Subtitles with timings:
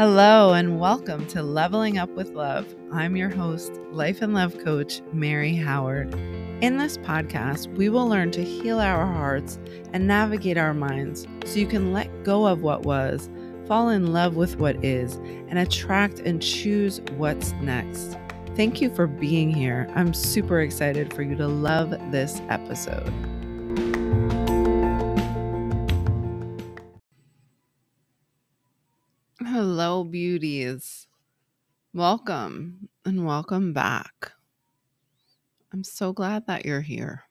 [0.00, 2.74] Hello, and welcome to Leveling Up with Love.
[2.90, 6.14] I'm your host, life and love coach, Mary Howard.
[6.62, 9.58] In this podcast, we will learn to heal our hearts
[9.92, 13.28] and navigate our minds so you can let go of what was,
[13.66, 15.16] fall in love with what is,
[15.50, 18.16] and attract and choose what's next.
[18.56, 19.86] Thank you for being here.
[19.94, 23.12] I'm super excited for you to love this episode.
[30.10, 31.06] Beauties.
[31.94, 34.32] Welcome and welcome back.
[35.72, 37.24] I'm so glad that you're here.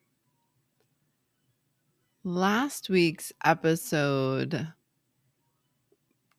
[2.24, 4.68] Last week's episode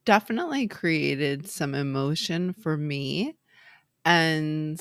[0.05, 3.37] definitely created some emotion for me.
[4.05, 4.81] And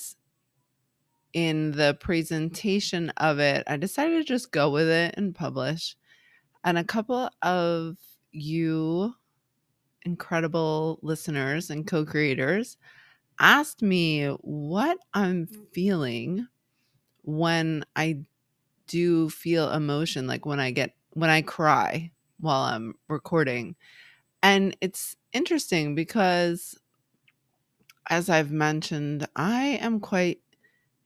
[1.34, 5.98] in the presentation of it, I decided to just go with it and publish.
[6.64, 7.98] And a couple of
[8.32, 9.14] you
[10.06, 11.96] incredible listeners and mm-hmm.
[11.96, 12.78] co creators
[13.40, 15.74] asked me what I'm mm.
[15.74, 16.48] feeling
[17.24, 18.20] when I
[18.88, 23.76] do feel emotion, like when I get, when I cry while I'm recording.
[24.44, 26.78] And it's interesting because,
[28.10, 30.40] as I've mentioned, I am quite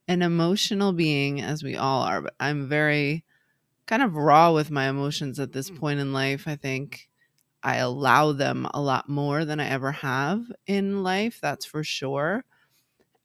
[0.07, 3.23] an emotional being, as we all are, but I'm very
[3.85, 5.80] kind of raw with my emotions at this mm.
[5.80, 7.09] point in life, I think.
[7.64, 12.44] I allow them a lot more than I ever have in life, that's for sure.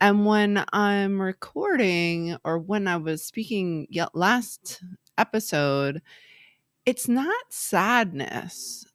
[0.00, 4.82] And when I'm recording or when I was speaking last
[5.18, 6.00] episode,
[6.86, 8.86] it's not sadness.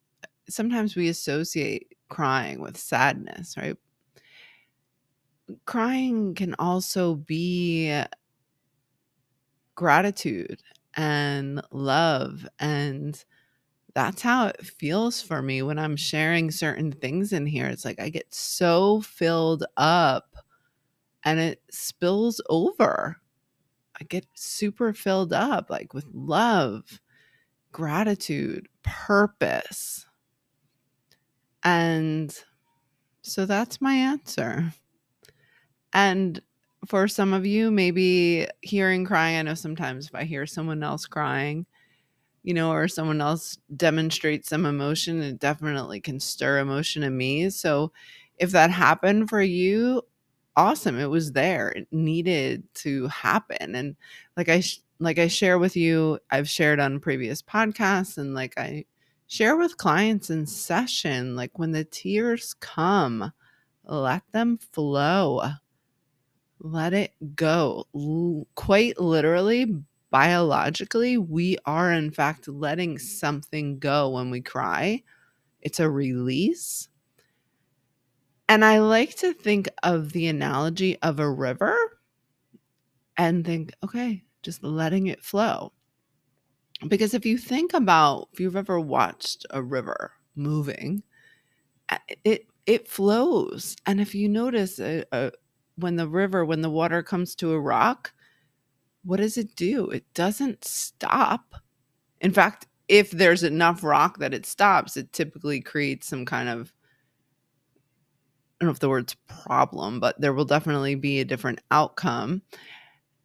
[0.48, 3.76] Sometimes we associate crying with sadness, right?
[5.66, 8.02] Crying can also be
[9.74, 10.62] gratitude
[10.96, 13.24] and love and
[13.94, 17.66] that's how it feels for me when I'm sharing certain things in here.
[17.66, 20.34] It's like I get so filled up
[21.24, 23.20] and it spills over.
[24.00, 27.00] I get super filled up, like with love,
[27.70, 30.06] gratitude, purpose.
[31.62, 32.36] And
[33.22, 34.74] so that's my answer.
[35.92, 36.42] And
[36.86, 41.06] for some of you, maybe hearing crying, I know sometimes if I hear someone else
[41.06, 41.64] crying,
[42.44, 47.50] you know, or someone else demonstrates some emotion, it definitely can stir emotion in me.
[47.50, 47.92] So
[48.38, 50.02] if that happened for you,
[50.56, 50.98] awesome.
[50.98, 51.70] It was there.
[51.70, 53.74] It needed to happen.
[53.74, 53.96] And
[54.36, 54.62] like I
[55.00, 58.84] like I share with you, I've shared on previous podcasts and like I
[59.26, 63.32] share with clients in session, like when the tears come,
[63.84, 65.42] let them flow.
[66.60, 67.86] Let it go.
[67.94, 69.76] L- quite literally
[70.14, 75.02] biologically, we are in fact letting something go when we cry.
[75.60, 76.88] It's a release.
[78.48, 81.76] And I like to think of the analogy of a river
[83.16, 85.72] and think, okay, just letting it flow.
[86.86, 91.02] Because if you think about if you've ever watched a river moving,
[92.22, 93.76] it it flows.
[93.84, 95.32] And if you notice a, a,
[95.74, 98.12] when the river, when the water comes to a rock,
[99.04, 99.90] what does it do?
[99.90, 101.54] It doesn't stop.
[102.20, 106.72] In fact, if there's enough rock that it stops, it typically creates some kind of
[108.60, 112.42] I don't know if the word's problem, but there will definitely be a different outcome.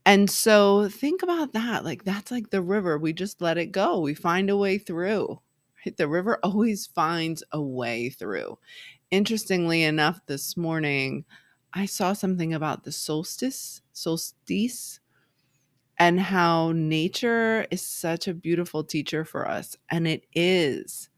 [0.06, 1.86] And so think about that.
[1.86, 2.98] Like that's like the river.
[2.98, 4.00] We just let it go.
[4.00, 5.40] We find a way through.
[5.86, 5.96] Right?
[5.96, 8.58] The river always finds a way through.
[9.12, 11.26] Interestingly enough, this morning
[11.74, 15.00] I saw something about the solstice, solstice,
[16.00, 19.76] and how nature is such a beautiful teacher for us.
[19.92, 21.10] And it is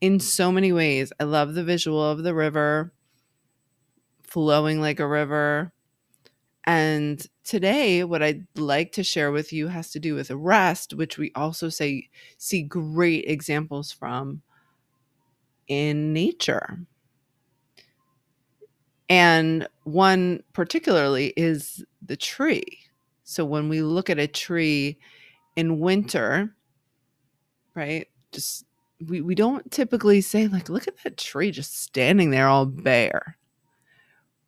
[0.00, 1.12] in so many ways.
[1.20, 2.92] I love the visual of the river
[4.22, 5.72] flowing like a river.
[6.64, 11.18] And today, what I'd like to share with you has to do with rest, which
[11.18, 12.08] we also say
[12.38, 14.42] see great examples from
[15.68, 16.80] in nature.
[19.08, 22.89] And one particularly is the tree.
[23.30, 24.98] So when we look at a tree
[25.54, 26.52] in winter,
[27.76, 28.08] right?
[28.32, 28.64] Just
[29.06, 33.36] we, we don't typically say like look at that tree just standing there all bare.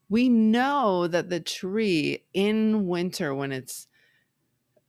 [0.08, 3.86] We know that the tree in winter when it's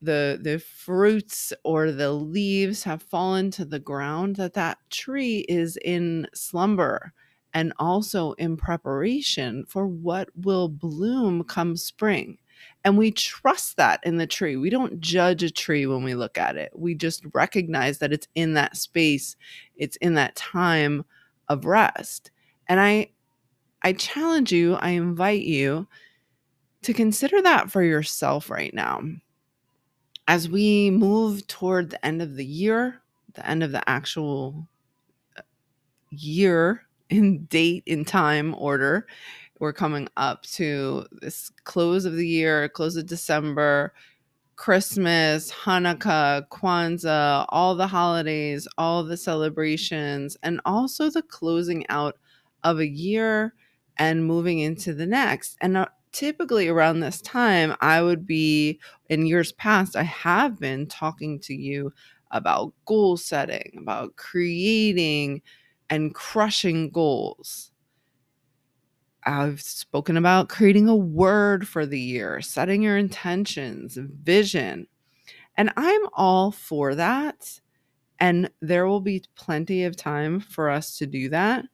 [0.02, 5.78] the the fruits or the leaves have fallen to the ground that that tree is
[5.86, 7.14] in slumber
[7.54, 12.40] and also in preparation for what will bloom come spring
[12.84, 14.58] and we trust that in the tree.
[14.58, 16.72] We don't judge a tree when we look at it.
[16.76, 19.36] We just recognize that it's in that space,
[19.76, 21.06] it's in that time
[21.50, 22.32] of rest.
[22.68, 23.12] And I
[23.84, 25.88] I challenge you, I invite you
[26.84, 29.02] to consider that for yourself right now.
[30.28, 33.02] As we move toward the end of the year,
[33.34, 34.68] the end of the actual
[35.38, 35.42] uh,
[36.12, 39.08] year in date in time order,
[39.64, 43.94] we're coming up to this close of the year, close of December,
[44.58, 52.18] Christmas, Hanukkah, Kwanzaa, all the holidays, all the celebrations, and also the closing out
[52.66, 53.54] of a year
[53.96, 55.56] and moving into the next.
[55.62, 60.88] And uh, typically around this time, I would be, in years past, I have been
[60.88, 61.94] talking to you
[62.32, 65.42] about goal setting, about creating
[65.90, 67.72] and crushing goals.
[69.26, 74.88] I've spoken about creating a word for the year, setting your intentions, vision.
[75.58, 77.60] And I'm all for that.
[78.20, 81.66] And there will be plenty of time for us to do that.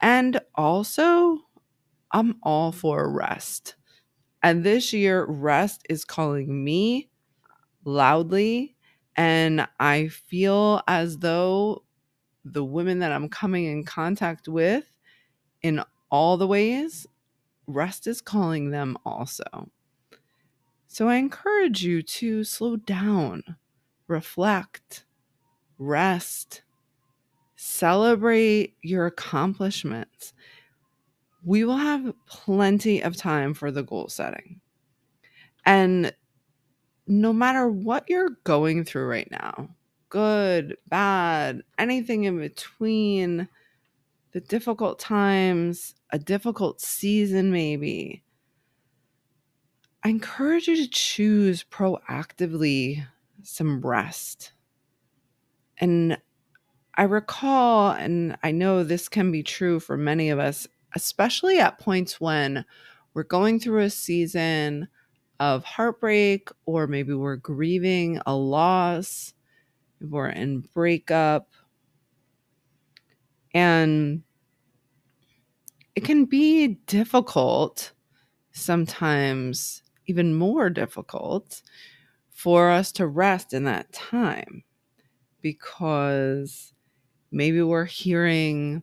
[0.00, 1.38] And also,
[2.12, 3.76] I'm all for rest.
[4.42, 7.10] And this year, rest is calling me
[7.84, 8.76] loudly.
[9.16, 11.82] And I feel as though
[12.44, 14.84] the women that I'm coming in contact with
[15.62, 17.06] in all the ways,
[17.66, 19.70] rest is calling them also.
[20.86, 23.42] So I encourage you to slow down,
[24.06, 25.04] reflect,
[25.78, 26.62] rest,
[27.56, 30.32] celebrate your accomplishments.
[31.44, 34.60] We will have plenty of time for the goal setting.
[35.64, 36.14] And
[37.06, 39.68] no matter what you're going through right now,
[40.08, 43.48] good, bad, anything in between,
[44.36, 48.22] the difficult times, a difficult season, maybe.
[50.04, 53.06] I encourage you to choose proactively
[53.42, 54.52] some rest.
[55.78, 56.18] And
[56.96, 61.78] I recall, and I know this can be true for many of us, especially at
[61.78, 62.66] points when
[63.14, 64.88] we're going through a season
[65.40, 69.32] of heartbreak, or maybe we're grieving a loss,
[69.98, 71.48] we're in breakup.
[73.54, 74.24] And
[75.96, 77.92] it can be difficult,
[78.52, 81.62] sometimes even more difficult,
[82.30, 84.62] for us to rest in that time
[85.40, 86.74] because
[87.32, 88.82] maybe we're hearing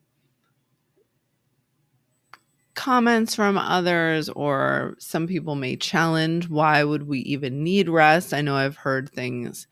[2.73, 8.33] comments from others or some people may challenge why would we even need rest?
[8.33, 9.67] I know i've heard things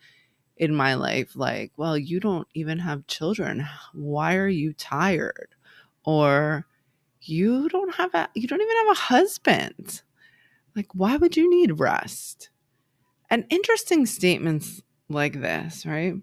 [0.57, 3.67] in my life like well you don't even have children.
[3.93, 5.49] Why are you tired?
[6.05, 6.67] Or
[7.21, 10.01] you don't have a you don't even have a husband.
[10.75, 12.49] Like why would you need rest?
[13.29, 16.15] And interesting statements like this right?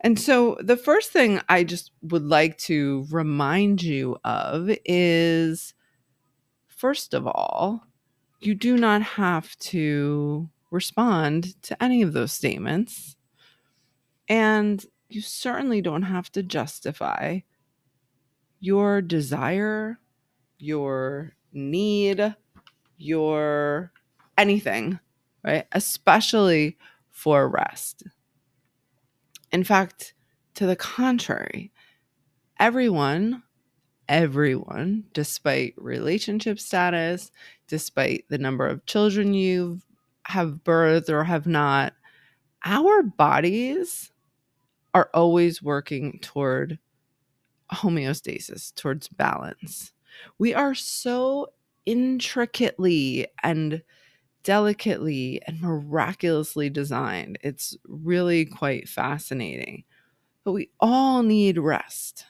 [0.00, 5.74] And so the first thing i just would like to remind you of is
[6.68, 7.86] first of all
[8.40, 13.16] you do not have to respond to any of those statements.
[14.28, 17.40] And you certainly don't have to justify
[18.60, 19.98] your desire
[20.64, 22.34] your need,
[22.96, 23.92] your
[24.38, 24.98] anything,
[25.44, 25.66] right?
[25.72, 26.78] Especially
[27.10, 28.04] for rest.
[29.52, 30.14] In fact,
[30.54, 31.70] to the contrary,
[32.58, 33.42] everyone,
[34.08, 37.30] everyone, despite relationship status,
[37.68, 39.80] despite the number of children you
[40.26, 41.92] have birthed or have not,
[42.64, 44.10] our bodies
[44.94, 46.78] are always working toward
[47.72, 49.92] homeostasis, towards balance.
[50.38, 51.48] We are so
[51.86, 53.82] intricately and
[54.42, 57.38] delicately and miraculously designed.
[57.42, 59.84] It's really quite fascinating.
[60.44, 62.26] But we all need rest.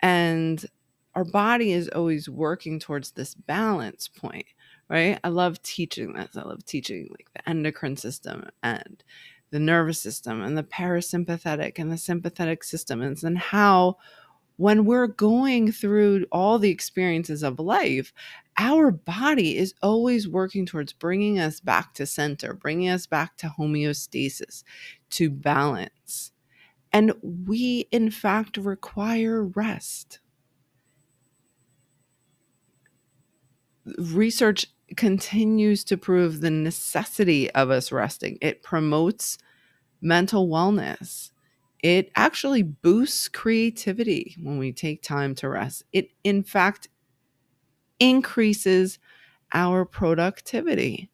[0.00, 0.64] And
[1.14, 4.46] our body is always working towards this balance point,
[4.88, 5.18] right?
[5.24, 6.36] I love teaching this.
[6.36, 9.02] I love teaching like the endocrine system and
[9.50, 13.96] the nervous system and the parasympathetic and the sympathetic systems and how
[14.58, 18.12] when we're going through all the experiences of life,
[18.58, 23.46] our body is always working towards bringing us back to center, bringing us back to
[23.46, 24.64] homeostasis,
[25.10, 26.32] to balance.
[26.92, 30.18] And we, in fact, require rest.
[33.96, 39.38] Research continues to prove the necessity of us resting, it promotes
[40.00, 41.30] mental wellness
[41.80, 45.84] it actually boosts creativity when we take time to rest.
[45.92, 46.88] It, in fact,
[48.00, 48.98] increases
[49.52, 51.10] our productivity.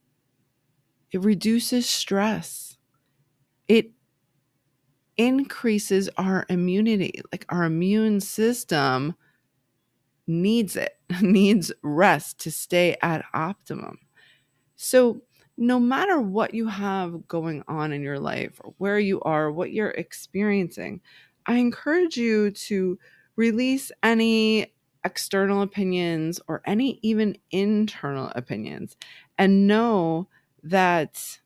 [1.12, 2.76] It reduces stress.
[3.68, 3.92] It
[5.16, 7.20] increases our immunity.
[7.32, 9.14] Like our immune system
[10.26, 13.98] needs it, needs rest to stay at optimum.
[14.76, 15.22] So,
[15.56, 19.72] no matter what you have going on in your life, or where you are, what
[19.72, 21.00] you're experiencing,
[21.46, 22.98] I encourage you to
[23.36, 24.72] release any
[25.04, 28.96] external opinions or any even internal opinions
[29.38, 30.28] and know
[30.62, 31.38] that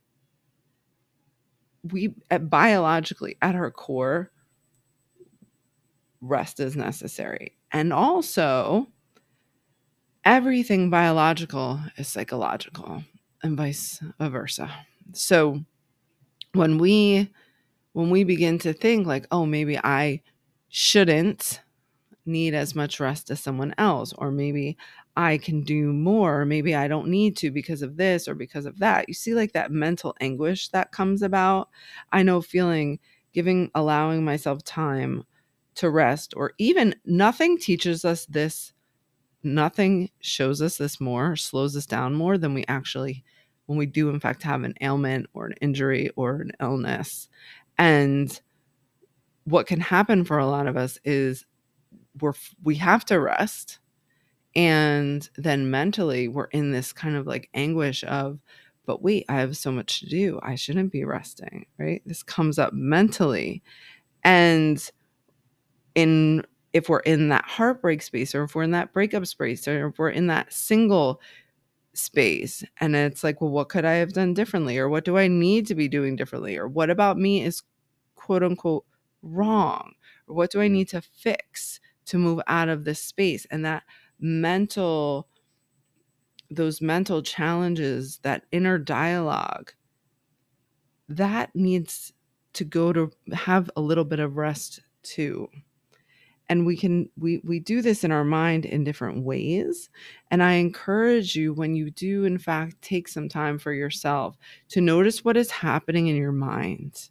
[1.82, 4.30] we eh, biologically at our core
[6.20, 7.56] rest is necessary.
[7.72, 8.88] And also
[10.24, 13.02] everything biological is psychological
[13.42, 14.70] and vice versa.
[15.12, 15.64] So
[16.52, 17.30] when we
[17.92, 20.20] when we begin to think like oh maybe i
[20.68, 21.60] shouldn't
[22.26, 24.76] need as much rest as someone else or maybe
[25.16, 28.66] i can do more or maybe i don't need to because of this or because
[28.66, 29.08] of that.
[29.08, 31.68] You see like that mental anguish that comes about?
[32.12, 32.98] I know feeling
[33.32, 35.24] giving allowing myself time
[35.76, 38.72] to rest or even nothing teaches us this
[39.42, 43.24] nothing shows us this more slows us down more than we actually
[43.66, 47.28] when we do in fact have an ailment or an injury or an illness.
[47.76, 48.40] And
[49.44, 51.44] what can happen for a lot of us is
[52.20, 53.78] we're we have to rest
[54.56, 58.40] and then mentally we're in this kind of like anguish of
[58.86, 60.40] but wait i have so much to do.
[60.42, 62.02] I shouldn't be resting right?
[62.06, 63.62] This comes up mentally.
[64.24, 64.82] And
[65.94, 66.44] in
[66.78, 69.98] if we're in that heartbreak space or if we're in that breakup space or if
[69.98, 71.20] we're in that single
[71.92, 74.78] space and it's like well what could i have done differently?
[74.78, 76.56] Or what do i need to be doing differently?
[76.56, 77.62] Or what about me is
[78.14, 78.84] quote unquote
[79.22, 79.92] wrong?
[80.28, 80.72] Or what do i mm.
[80.72, 83.44] need to fix to move out of this space?
[83.50, 83.82] And that
[84.20, 85.28] mental
[86.50, 89.72] those mental challenges that inner dialogue
[91.08, 92.12] that needs
[92.54, 95.48] to go to have a little bit of rest too
[96.48, 99.90] and we can we we do this in our mind in different ways
[100.30, 104.36] and i encourage you when you do in fact take some time for yourself
[104.68, 107.10] to notice what is happening in your mind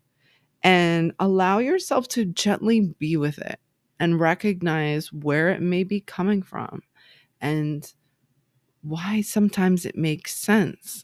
[0.63, 3.59] and allow yourself to gently be with it
[3.99, 6.81] and recognize where it may be coming from
[7.41, 7.93] and
[8.81, 11.03] why sometimes it makes sense.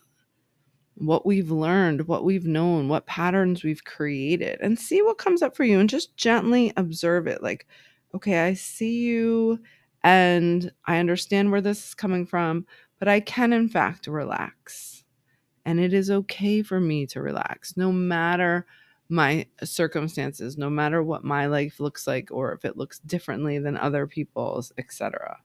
[0.95, 5.55] What we've learned, what we've known, what patterns we've created, and see what comes up
[5.55, 7.41] for you and just gently observe it.
[7.41, 7.67] Like,
[8.13, 9.59] okay, I see you
[10.03, 12.65] and I understand where this is coming from,
[12.99, 15.03] but I can, in fact, relax.
[15.65, 18.65] And it is okay for me to relax no matter
[19.09, 23.77] my circumstances, no matter what my life looks like or if it looks differently than
[23.77, 25.37] other people's, etc.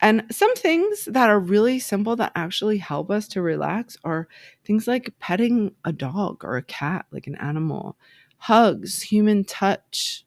[0.00, 4.28] And some things that are really simple that actually help us to relax are
[4.64, 7.96] things like petting a dog or a cat, like an animal,
[8.38, 10.23] hugs, human touch.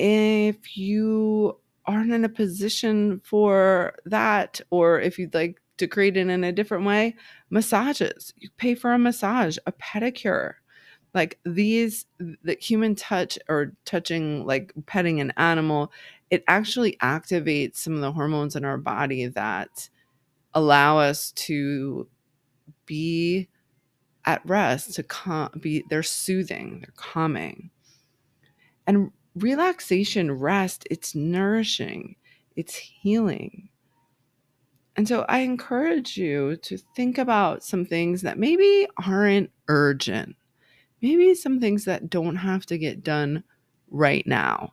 [0.00, 6.28] If you aren't in a position for that, or if you'd like to create it
[6.28, 7.16] in a different way,
[7.50, 8.32] massages.
[8.36, 10.54] You pay for a massage, a pedicure,
[11.14, 15.92] like these the human touch or touching like petting an animal
[16.30, 19.88] it actually activates some of the hormones in our body that
[20.54, 22.06] allow us to
[22.86, 23.48] be
[24.24, 27.70] at rest to calm be they're soothing they're calming
[28.86, 32.16] and relaxation rest it's nourishing
[32.56, 33.68] it's healing
[34.96, 40.34] and so i encourage you to think about some things that maybe aren't urgent
[41.02, 43.42] maybe some things that don't have to get done
[43.90, 44.72] right now.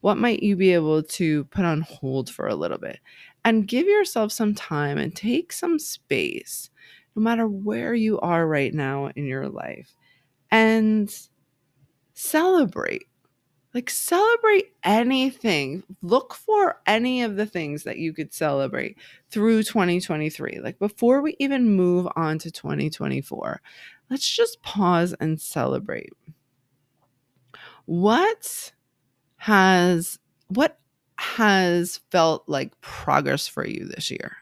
[0.00, 3.00] What might you be able to put on hold for a little bit?
[3.44, 6.70] And give yourself some time and take some space,
[7.14, 9.94] no matter where you are right now in your life,
[10.50, 11.12] and
[12.14, 13.06] celebrate.
[13.76, 15.82] Like, celebrate anything.
[16.00, 18.96] Look for any of the things that you could celebrate
[19.30, 20.60] through 2023.
[20.62, 23.60] Like, before we even move on to 2024,
[24.08, 26.14] let's just pause and celebrate.
[27.84, 28.72] What
[29.36, 30.18] has
[30.48, 30.78] what
[31.18, 34.38] has felt like progress for you this year?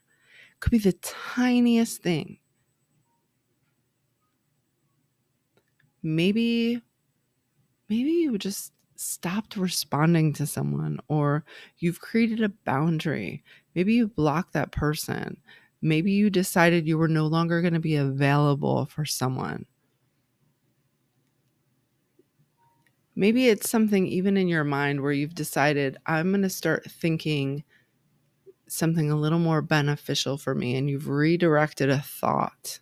[0.61, 2.39] Could be the tiniest thing.
[6.05, 6.81] Maybe
[7.89, 11.45] maybe you just stopped responding to someone or
[11.79, 13.43] you've created a boundary.
[13.75, 15.39] Maybe you blocked that person.
[15.83, 19.67] Maybe you decided you were no longer going to be available for someone.
[23.17, 27.63] Maybe it's something even in your mind where you've decided, I'm going to start thinking
[28.69, 32.81] something a little more beneficial for me, and you've redirected a thought.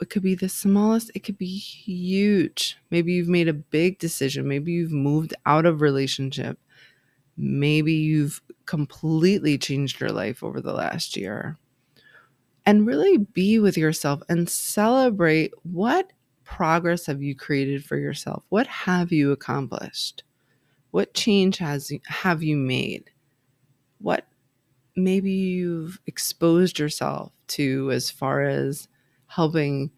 [0.00, 2.78] It could be the smallest, it could be huge.
[2.90, 4.48] Maybe you've made a big decision.
[4.48, 6.58] Maybe you've moved out of relationship.
[7.36, 11.58] Maybe you've completely changed your life over the last year.
[12.64, 16.12] And really be with yourself and celebrate what
[16.44, 18.44] progress have you created for yourself?
[18.48, 20.24] What have you accomplished?
[20.90, 23.10] What change has have you made?
[23.98, 24.26] What
[24.96, 28.88] maybe you've exposed yourself to as far as
[29.36, 29.90] helping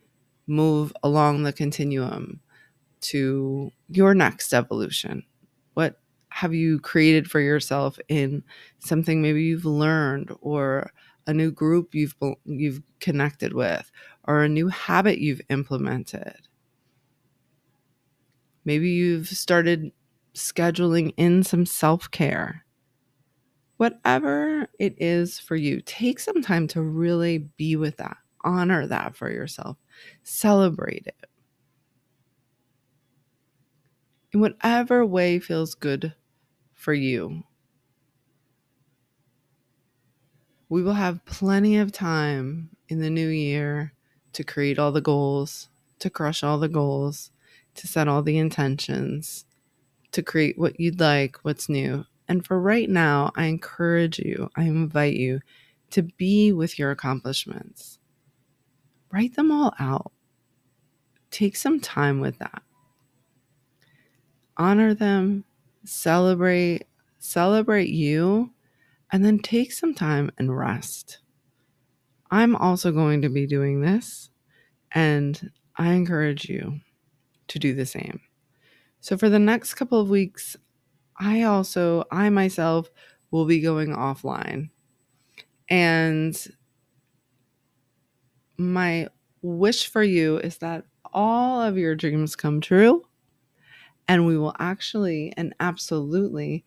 [0.48, 2.40] move along the continuum
[3.00, 5.22] to your next evolution?
[5.74, 8.42] What have you created for yourself in
[8.80, 10.90] something maybe you've learned or
[11.28, 13.90] a new group you've you've connected with
[14.24, 16.48] or a new habit you've implemented?
[18.64, 19.92] Maybe you've started
[20.34, 22.64] scheduling in some self-care.
[23.76, 28.16] Whatever it is for you, take some time to really be with that.
[28.44, 29.76] Honor that for yourself.
[30.22, 31.28] Celebrate it.
[34.32, 36.14] in whatever way feels good
[36.74, 37.42] for you.
[40.68, 43.92] We will have plenty of time in the new year
[44.34, 45.68] to create all the goals,
[45.98, 47.30] to crush all the goals,
[47.74, 49.46] to set all the intentions,
[50.12, 52.04] to create what you'd like, what's new.
[52.28, 55.40] And for right now, I encourage you, I invite you
[55.90, 57.97] to be with your accomplishments.
[59.12, 60.12] Write them all out.
[61.30, 62.62] Take some time with that
[64.58, 65.44] honor them,
[65.84, 66.84] celebrate,
[67.18, 68.50] celebrate you,
[69.12, 71.20] and then take some time and rest.
[72.30, 74.30] I'm also going to be doing this,
[74.92, 76.80] and I encourage you
[77.46, 78.20] to do the same.
[79.00, 80.56] So, for the next couple of weeks,
[81.18, 82.90] I also, I myself,
[83.30, 84.70] will be going offline.
[85.70, 86.36] And
[88.58, 89.08] my
[89.40, 93.04] wish for you is that all of your dreams come true
[94.08, 96.64] and we will actually and absolutely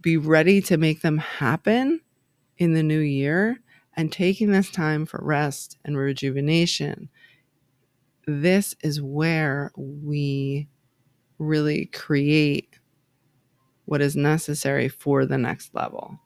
[0.00, 2.00] be ready to make them happen
[2.56, 3.60] in the new year
[3.96, 7.08] and taking this time for rest and rejuvenation.
[8.26, 10.68] This is where we
[11.38, 12.78] really create
[13.84, 16.18] what is necessary for the next level.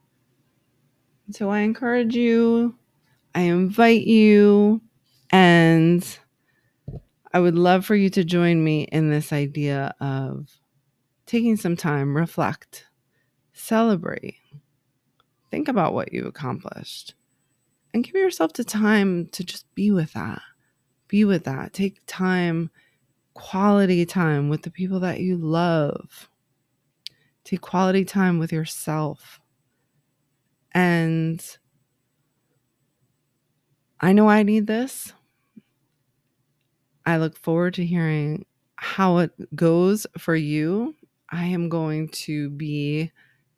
[1.31, 2.77] So I encourage you,
[3.35, 4.83] I invite you,
[5.33, 6.18] and
[7.33, 10.49] I would love for you to join me in this idea of
[11.27, 12.87] taking some time, reflect,
[13.55, 14.37] celebrate,
[15.51, 17.14] think about what you accomplished,
[17.95, 20.42] and give yourself the time to just be with that.
[21.09, 21.73] Be with that.
[21.73, 22.71] Take time,
[23.35, 26.29] quality time with the people that you love.
[27.45, 29.40] Take quality time with yourself.
[30.73, 31.45] And
[34.01, 35.12] I know I need this.
[37.05, 40.95] I look forward to hearing how it goes for you.
[41.31, 43.11] I am going to be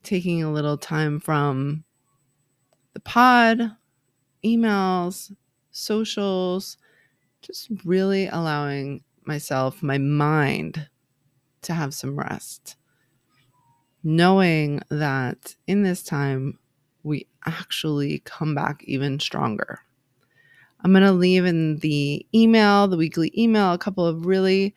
[0.02, 1.84] taking a little time from
[2.92, 3.58] the pod,
[4.44, 5.34] emails,
[5.72, 6.76] socials,
[7.42, 10.88] just really allowing myself, my mind,
[11.62, 12.76] to have some rest.
[14.02, 16.58] Knowing that in this time,
[17.02, 19.80] we actually come back even stronger.
[20.84, 24.74] I'm going to leave in the email, the weekly email, a couple of really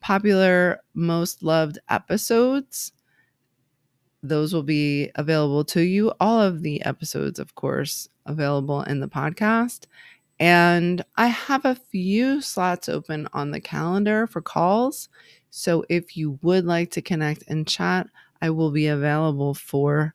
[0.00, 2.92] popular, most loved episodes.
[4.24, 6.12] Those will be available to you.
[6.18, 9.86] All of the episodes, of course, available in the podcast.
[10.40, 15.08] And I have a few slots open on the calendar for calls.
[15.50, 18.08] So if you would like to connect and chat,
[18.42, 20.12] I will be available for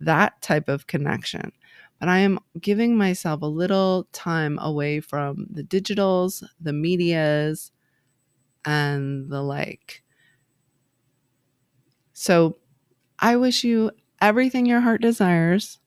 [0.00, 1.52] that type of connection
[2.00, 7.72] but I am giving myself a little time away from the digitals, the medias,
[8.64, 10.02] and the like.
[12.12, 12.58] So
[13.18, 15.78] I wish you everything your heart desires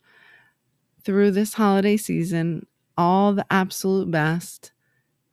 [1.04, 2.66] through this holiday season,
[2.98, 4.72] all the absolute best,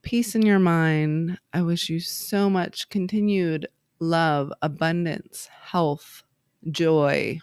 [0.03, 1.39] peace in your mind.
[1.53, 3.69] I wish you so much continued
[4.01, 6.23] love, abundance, health,
[6.71, 7.41] joy,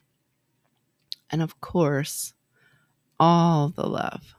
[1.30, 2.34] and of course,
[3.22, 4.36] all the love.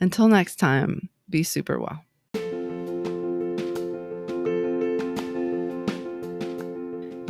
[0.00, 2.04] Until next time, be super well.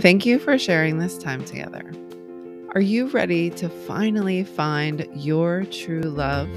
[0.00, 1.92] Thank you for sharing this time together.
[2.74, 6.48] Are you ready to finally find your true love?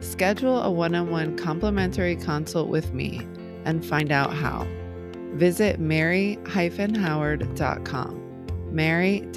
[0.00, 3.20] Schedule a one on one complimentary consult with me
[3.66, 4.66] and find out how.
[5.34, 8.20] Visit mary howard.com.
[8.72, 9.28] Mary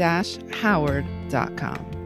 [0.51, 1.96] howard.com.